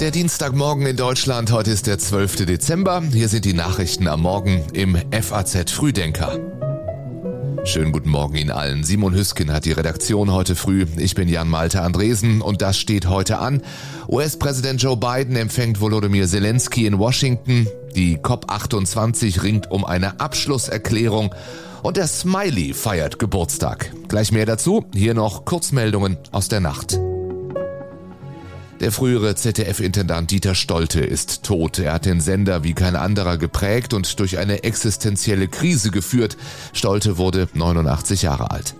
[0.00, 2.46] Der Dienstagmorgen in Deutschland, heute ist der 12.
[2.46, 3.02] Dezember.
[3.12, 6.40] Hier sind die Nachrichten am Morgen im FAZ Frühdenker.
[7.64, 8.82] Schönen guten Morgen Ihnen allen.
[8.82, 10.86] Simon Hüskin hat die Redaktion heute früh.
[10.96, 13.62] Ich bin Jan Malte Andresen und das steht heute an.
[14.08, 17.68] US-Präsident Joe Biden empfängt Volodymyr Zelensky in Washington.
[17.94, 21.34] Die COP28 ringt um eine Abschlusserklärung
[21.82, 23.92] und der Smiley feiert Geburtstag.
[24.08, 24.84] Gleich mehr dazu.
[24.94, 26.98] Hier noch Kurzmeldungen aus der Nacht.
[28.80, 31.78] Der frühere ZDF-Intendant Dieter Stolte ist tot.
[31.78, 36.36] Er hat den Sender wie kein anderer geprägt und durch eine existenzielle Krise geführt.
[36.72, 38.74] Stolte wurde 89 Jahre alt.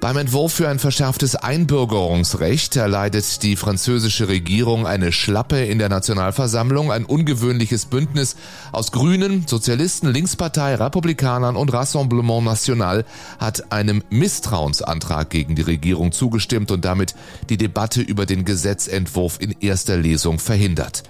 [0.00, 6.92] Beim Entwurf für ein verschärftes Einbürgerungsrecht erleidet die französische Regierung eine Schlappe in der Nationalversammlung,
[6.92, 8.36] ein ungewöhnliches Bündnis
[8.72, 13.04] aus Grünen, Sozialisten, Linkspartei, Republikanern und Rassemblement National
[13.38, 17.14] hat einem Misstrauensantrag gegen die Regierung zugestimmt und damit
[17.48, 21.04] die Debatte über den Gesetzentwurf in erster Lesung verhindert.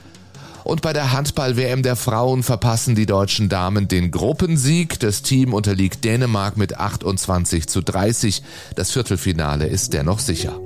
[0.64, 4.98] Und bei der Handball-WM der Frauen verpassen die deutschen Damen den Gruppensieg.
[4.98, 8.42] Das Team unterliegt Dänemark mit 28 zu 30.
[8.74, 10.58] Das Viertelfinale ist dennoch sicher.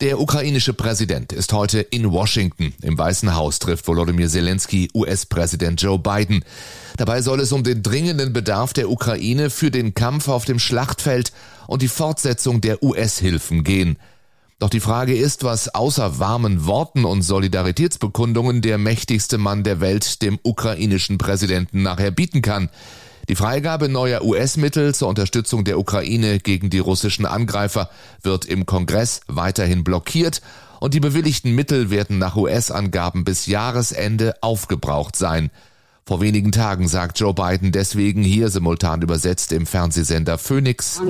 [0.00, 2.72] Der ukrainische Präsident ist heute in Washington.
[2.80, 6.42] Im Weißen Haus trifft Volodymyr Zelensky US-Präsident Joe Biden.
[6.96, 11.32] Dabei soll es um den dringenden Bedarf der Ukraine für den Kampf auf dem Schlachtfeld
[11.66, 13.98] und die Fortsetzung der US-Hilfen gehen.
[14.60, 20.20] Doch die Frage ist, was außer warmen Worten und Solidaritätsbekundungen der mächtigste Mann der Welt
[20.20, 22.68] dem ukrainischen Präsidenten nachher bieten kann.
[23.30, 27.88] Die Freigabe neuer US-Mittel zur Unterstützung der Ukraine gegen die russischen Angreifer
[28.22, 30.42] wird im Kongress weiterhin blockiert
[30.78, 35.50] und die bewilligten Mittel werden nach US-Angaben bis Jahresende aufgebraucht sein.
[36.10, 41.00] Vor wenigen Tagen sagt Joe Biden deswegen hier simultan übersetzt im Fernsehsender Phoenix.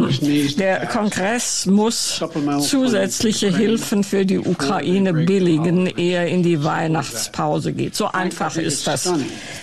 [0.58, 2.22] Der Kongress muss
[2.60, 7.96] zusätzliche Hilfen für die Ukraine billigen, ehe er in die Weihnachtspause geht.
[7.96, 9.10] So einfach ist das.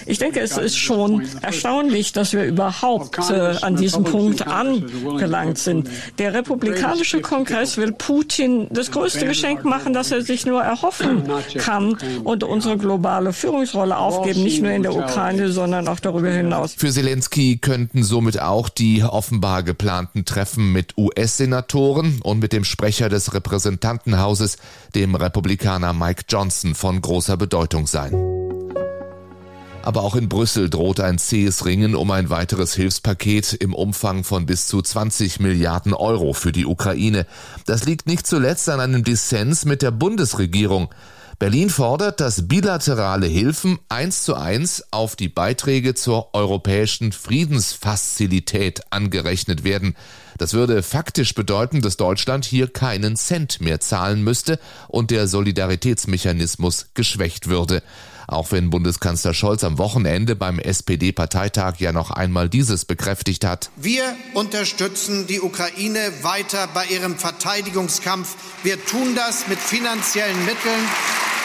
[0.08, 5.88] Ich denke, es ist schon erstaunlich, dass wir überhaupt äh, an diesem Punkt angelangt sind.
[6.18, 11.30] Der republikanische Kongress will Putin das größte Geschenk machen, das er sich nur erhoffen
[11.60, 16.30] kann und unsere globale Führungsrolle aufgeben, nicht nur in der Ukraine Ukraine, sondern auch darüber
[16.30, 16.74] hinaus.
[16.78, 23.10] Für Zelensky könnten somit auch die offenbar geplanten Treffen mit US-Senatoren und mit dem Sprecher
[23.10, 24.58] des Repräsentantenhauses,
[24.96, 28.14] dem Republikaner Mike Johnson, von großer Bedeutung sein.
[29.84, 34.46] Aber auch in Brüssel droht ein zähes Ringen um ein weiteres Hilfspaket im Umfang von
[34.46, 37.26] bis zu 20 Milliarden Euro für die Ukraine.
[37.66, 40.90] Das liegt nicht zuletzt an einem Dissens mit der Bundesregierung.
[41.40, 49.64] Berlin fordert, dass bilaterale Hilfen eins zu eins auf die Beiträge zur europäischen Friedensfazilität angerechnet
[49.64, 49.96] werden.
[50.40, 56.88] Das würde faktisch bedeuten, dass Deutschland hier keinen Cent mehr zahlen müsste und der Solidaritätsmechanismus
[56.96, 57.84] geschwächt würde.
[58.28, 63.70] Auch wenn Bundeskanzler Scholz am Wochenende beim SPD-Parteitag ja noch einmal dieses bekräftigt hat.
[63.76, 68.36] Wir unterstützen die Ukraine weiter bei ihrem Verteidigungskampf.
[68.64, 70.82] Wir tun das mit finanziellen Mitteln.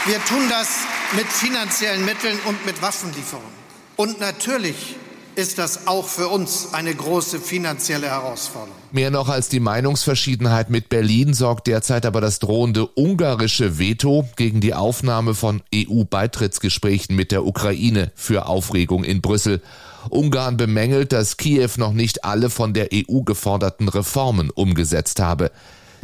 [0.05, 0.69] Wir tun das
[1.15, 3.49] mit finanziellen Mitteln und mit Waffenlieferungen.
[3.95, 4.97] Und natürlich
[5.37, 8.75] ist das auch für uns eine große finanzielle Herausforderung.
[8.91, 14.61] Mehr noch als die Meinungsverschiedenheit mit Berlin sorgt derzeit aber das drohende ungarische Veto gegen
[14.61, 19.63] die Aufnahme von EU-Beitrittsgesprächen mit der Ukraine für Aufregung in Brüssel.
[20.11, 25.53] Ungarn bemängelt, dass Kiew noch nicht alle von der EU geforderten Reformen umgesetzt habe.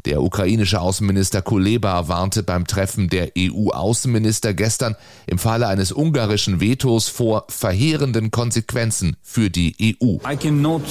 [0.05, 7.09] Der ukrainische Außenminister Kuleba warnte beim Treffen der EU-Außenminister gestern im Falle eines ungarischen Vetos
[7.09, 10.19] vor verheerenden Konsequenzen für die EU.
[10.31, 10.83] I cannot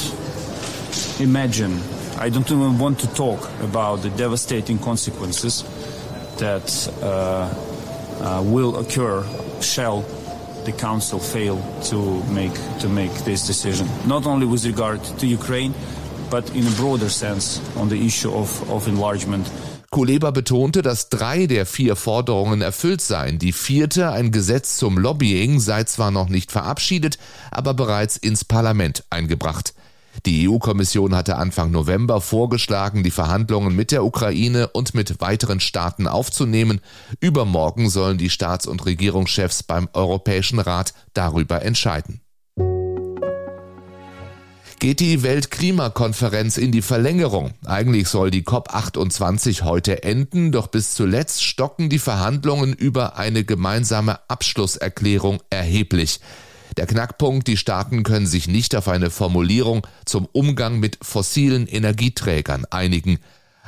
[1.19, 1.79] imagine,
[2.19, 5.63] I don't even want to talk about the devastating consequences
[6.37, 7.47] that uh,
[8.21, 9.23] uh, will occur
[9.61, 10.03] shall
[10.65, 11.57] the council fail
[11.89, 15.73] to make to make this decision not only with regard to ukraine
[16.29, 19.49] but in a broader sense on the issue of, of enlargement.
[19.89, 23.39] Kuleba betonte, dass drei der vier Forderungen erfüllt seien.
[23.39, 27.17] Die vierte, ein Gesetz zum Lobbying, sei zwar noch nicht verabschiedet,
[27.51, 29.73] aber bereits ins Parlament eingebracht.
[30.25, 36.07] Die EU-Kommission hatte Anfang November vorgeschlagen, die Verhandlungen mit der Ukraine und mit weiteren Staaten
[36.07, 36.81] aufzunehmen.
[37.19, 42.21] Übermorgen sollen die Staats- und Regierungschefs beim Europäischen Rat darüber entscheiden
[44.79, 47.53] geht die Weltklimakonferenz in die Verlängerung.
[47.65, 54.19] Eigentlich soll die COP28 heute enden, doch bis zuletzt stocken die Verhandlungen über eine gemeinsame
[54.29, 56.19] Abschlusserklärung erheblich.
[56.77, 62.65] Der Knackpunkt, die Staaten können sich nicht auf eine Formulierung zum Umgang mit fossilen Energieträgern
[62.65, 63.17] einigen.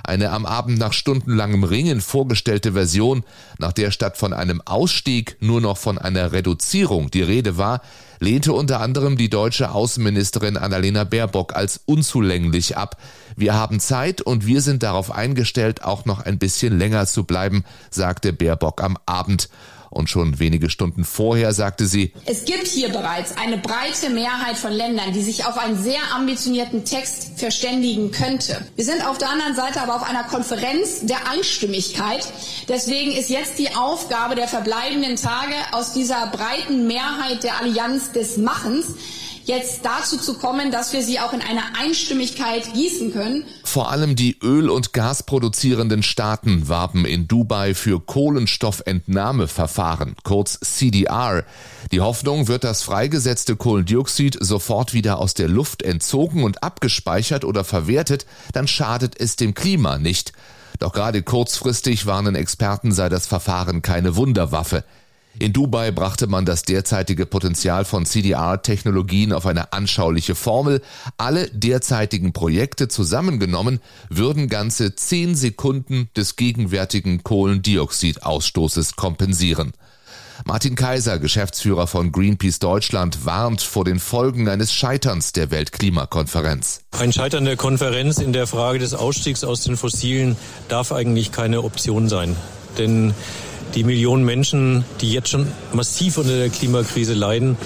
[0.04, 3.24] Eine am Abend nach stundenlangem Ringen vorgestellte Version,
[3.58, 7.82] nach der statt von einem Ausstieg nur noch von einer Reduzierung die Rede war,
[8.20, 12.98] lehnte unter anderem die deutsche Außenministerin Annalena Baerbock als unzulänglich ab.
[13.36, 17.64] Wir haben Zeit und wir sind darauf eingestellt, auch noch ein bisschen länger zu bleiben,
[17.90, 19.50] sagte Baerbock am Abend.
[19.90, 24.72] Und schon wenige Stunden vorher sagte sie, es gibt hier bereits eine breite Mehrheit von
[24.72, 28.66] Ländern, die sich auf einen sehr ambitionierten Text verständigen könnte.
[28.76, 32.28] Wir sind auf der anderen Seite aber auf einer Konferenz der Einstimmigkeit.
[32.68, 38.38] Deswegen ist jetzt die Aufgabe der verbleibenden Tage aus dieser breiten Mehrheit der Allianz des
[38.38, 38.86] Machens
[39.50, 43.44] jetzt dazu zu kommen, dass wir sie auch in eine Einstimmigkeit gießen können.
[43.64, 51.44] Vor allem die Öl- und Gasproduzierenden Staaten warben in Dubai für Kohlenstoffentnahmeverfahren, kurz CDR.
[51.92, 57.64] Die Hoffnung wird das freigesetzte Kohlendioxid sofort wieder aus der Luft entzogen und abgespeichert oder
[57.64, 60.32] verwertet, dann schadet es dem Klima nicht.
[60.78, 64.84] Doch gerade kurzfristig warnen Experten, sei das Verfahren keine Wunderwaffe.
[65.42, 70.82] In Dubai brachte man das derzeitige Potenzial von CDR-Technologien auf eine anschauliche Formel.
[71.18, 79.72] Alle derzeitigen Projekte zusammengenommen würden ganze 10 Sekunden des gegenwärtigen Kohlendioxidausstoßes kompensieren.
[80.44, 86.82] Martin Kaiser, Geschäftsführer von Greenpeace Deutschland, warnt vor den Folgen eines Scheiterns der Weltklimakonferenz.
[86.92, 90.36] Ein Scheitern der Konferenz in der Frage des Ausstiegs aus den Fossilen
[90.68, 92.36] darf eigentlich keine Option sein.
[92.78, 93.14] Denn
[93.76, 97.58] die Millionen Menschen, die jetzt schon massiv unter der Klimakrise leiden,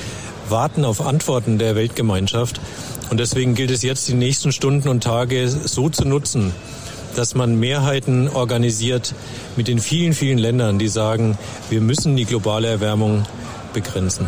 [0.50, 2.60] warten auf Antworten der Weltgemeinschaft.
[3.10, 6.52] Und deswegen gilt es jetzt, die nächsten Stunden und Tage so zu nutzen,
[7.16, 9.14] dass man Mehrheiten organisiert
[9.56, 11.38] mit den vielen, vielen Ländern, die sagen,
[11.70, 13.24] wir müssen die globale Erwärmung
[13.74, 14.28] begrenzen.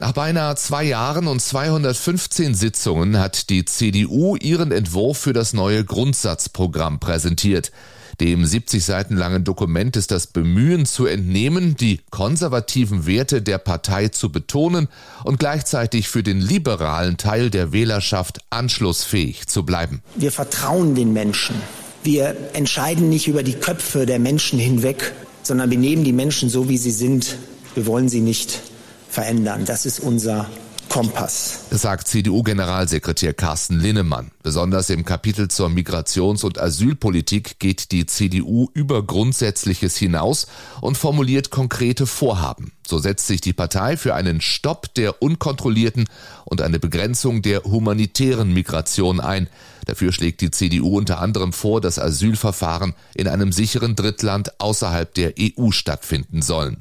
[0.00, 5.84] Nach beinahe zwei Jahren und 215 Sitzungen hat die CDU ihren Entwurf für das neue
[5.84, 7.72] Grundsatzprogramm präsentiert.
[8.20, 14.08] Dem 70 Seiten langen Dokument ist das Bemühen zu entnehmen, die konservativen Werte der Partei
[14.08, 14.88] zu betonen
[15.24, 20.02] und gleichzeitig für den liberalen Teil der Wählerschaft anschlussfähig zu bleiben.
[20.14, 21.56] Wir vertrauen den Menschen.
[22.02, 25.12] Wir entscheiden nicht über die Köpfe der Menschen hinweg,
[25.42, 27.36] sondern wir nehmen die Menschen so, wie sie sind.
[27.74, 28.60] Wir wollen sie nicht
[29.08, 29.64] verändern.
[29.64, 30.48] Das ist unser
[30.94, 31.58] Kompass.
[31.72, 34.30] Sagt CDU-Generalsekretär Carsten Linnemann.
[34.44, 40.46] Besonders im Kapitel zur Migrations- und Asylpolitik geht die CDU über Grundsätzliches hinaus
[40.80, 42.70] und formuliert konkrete Vorhaben.
[42.86, 46.04] So setzt sich die Partei für einen Stopp der unkontrollierten
[46.44, 49.48] und eine Begrenzung der humanitären Migration ein.
[49.86, 55.34] Dafür schlägt die CDU unter anderem vor, dass Asylverfahren in einem sicheren Drittland außerhalb der
[55.40, 56.76] EU stattfinden sollen.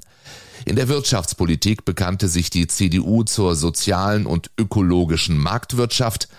[0.65, 6.30] In der Wirtschaftspolitik bekannte sich die CDU zur sozialen und ökologischen Marktwirtschaft.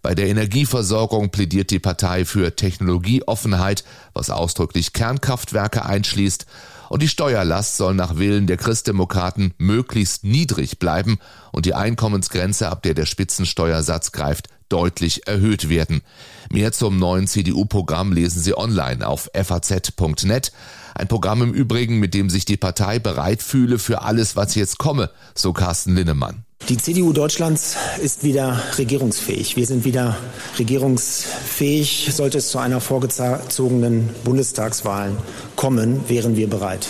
[0.00, 3.84] Bei der Energieversorgung plädiert die Partei für Technologieoffenheit,
[4.14, 6.46] was ausdrücklich Kernkraftwerke einschließt.
[6.88, 11.18] Und die Steuerlast soll nach Willen der Christdemokraten möglichst niedrig bleiben
[11.52, 16.02] und die Einkommensgrenze, ab der der Spitzensteuersatz greift, deutlich erhöht werden.
[16.50, 20.52] Mehr zum neuen CDU-Programm lesen Sie online auf faz.net.
[20.94, 24.78] Ein Programm im Übrigen, mit dem sich die Partei bereit fühle für alles, was jetzt
[24.78, 26.44] komme, so Carsten Linnemann.
[26.68, 29.56] Die CDU Deutschlands ist wieder regierungsfähig.
[29.56, 30.16] Wir sind wieder
[30.58, 32.08] regierungsfähig.
[32.12, 35.12] Sollte es zu einer vorgezogenen Bundestagswahl
[35.56, 36.88] kommen, wären wir bereit.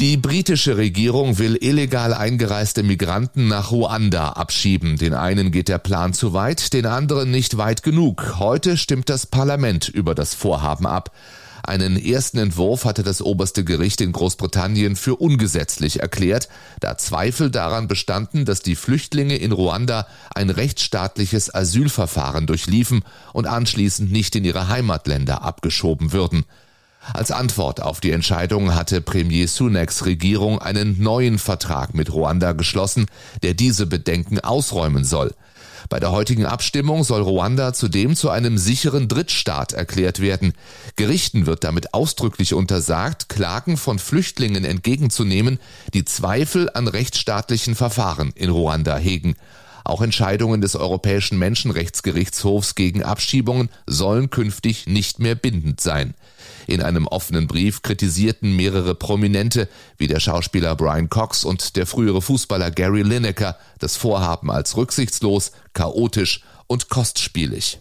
[0.00, 4.96] Die britische Regierung will illegal eingereiste Migranten nach Ruanda abschieben.
[4.96, 8.40] Den einen geht der Plan zu weit, den anderen nicht weit genug.
[8.40, 11.12] Heute stimmt das Parlament über das Vorhaben ab.
[11.62, 16.48] Einen ersten Entwurf hatte das oberste Gericht in Großbritannien für ungesetzlich erklärt,
[16.80, 24.10] da Zweifel daran bestanden, dass die Flüchtlinge in Ruanda ein rechtsstaatliches Asylverfahren durchliefen und anschließend
[24.10, 26.44] nicht in ihre Heimatländer abgeschoben würden.
[27.12, 33.06] Als Antwort auf die Entscheidung hatte Premier Sunaks Regierung einen neuen Vertrag mit Ruanda geschlossen,
[33.42, 35.34] der diese Bedenken ausräumen soll.
[35.90, 40.54] Bei der heutigen Abstimmung soll Ruanda zudem zu einem sicheren Drittstaat erklärt werden.
[40.96, 45.58] Gerichten wird damit ausdrücklich untersagt, Klagen von Flüchtlingen entgegenzunehmen,
[45.92, 49.36] die Zweifel an rechtsstaatlichen Verfahren in Ruanda hegen.
[49.84, 56.14] Auch Entscheidungen des Europäischen Menschenrechtsgerichtshofs gegen Abschiebungen sollen künftig nicht mehr bindend sein.
[56.66, 62.22] In einem offenen Brief kritisierten mehrere Prominente wie der Schauspieler Brian Cox und der frühere
[62.22, 67.78] Fußballer Gary Lineker das Vorhaben als rücksichtslos, chaotisch und kostspielig.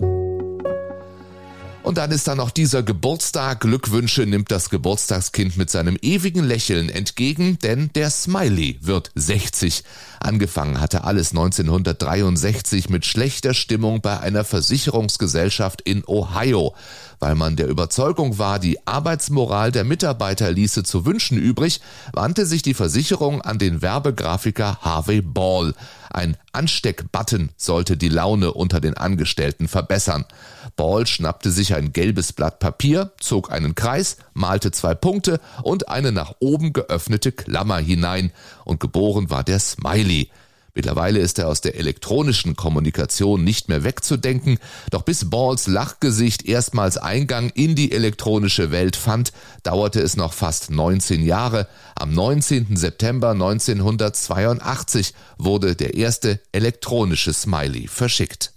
[1.83, 3.59] Und dann ist da noch dieser Geburtstag.
[3.59, 9.83] Glückwünsche nimmt das Geburtstagskind mit seinem ewigen Lächeln entgegen, denn der Smiley wird 60.
[10.21, 16.73] Angefangen hatte alles 1963 mit schlechter Stimmung bei einer Versicherungsgesellschaft in Ohio.
[17.19, 21.81] Weil man der Überzeugung war, die Arbeitsmoral der Mitarbeiter ließe zu wünschen übrig,
[22.13, 25.73] wandte sich die Versicherung an den Werbegrafiker Harvey Ball.
[26.13, 30.25] Ein Ansteckbutton sollte die Laune unter den Angestellten verbessern.
[30.75, 36.11] Ball schnappte sich ein gelbes Blatt Papier, zog einen Kreis, malte zwei Punkte und eine
[36.11, 38.31] nach oben geöffnete Klammer hinein,
[38.63, 40.29] und geboren war der Smiley.
[40.75, 44.57] Mittlerweile ist er aus der elektronischen Kommunikation nicht mehr wegzudenken,
[44.89, 50.71] doch bis Balls Lachgesicht erstmals Eingang in die elektronische Welt fand, dauerte es noch fast
[50.71, 51.67] 19 Jahre.
[51.95, 52.75] Am 19.
[52.75, 58.52] September 1982 wurde der erste elektronische Smiley verschickt.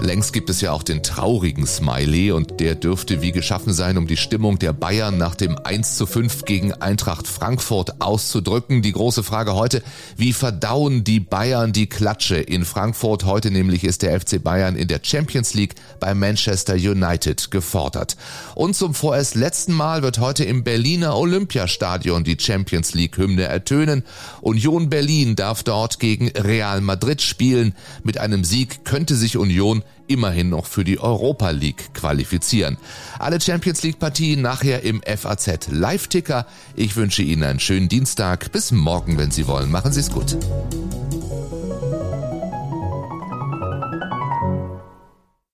[0.00, 4.06] Längst gibt es ja auch den traurigen Smiley und der dürfte wie geschaffen sein, um
[4.06, 8.80] die Stimmung der Bayern nach dem 1 zu 5 gegen Eintracht Frankfurt auszudrücken.
[8.80, 9.82] Die große Frage heute,
[10.16, 13.24] wie verdauen die Bayern die Klatsche in Frankfurt?
[13.24, 18.16] Heute nämlich ist der FC Bayern in der Champions League bei Manchester United gefordert.
[18.54, 24.04] Und zum vorerst letzten Mal wird heute im Berliner Olympiastadion die Champions League Hymne ertönen.
[24.42, 27.74] Union Berlin darf dort gegen Real Madrid spielen.
[28.04, 32.76] Mit einem Sieg könnte sich Union immerhin noch für die Europa League qualifizieren.
[33.18, 36.46] Alle Champions League Partien nachher im FAZ Live-Ticker.
[36.74, 38.50] Ich wünsche Ihnen einen schönen Dienstag.
[38.52, 39.70] Bis morgen, wenn Sie wollen.
[39.70, 40.36] Machen Sie es gut.